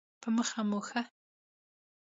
[0.21, 1.01] په مخه مو ښه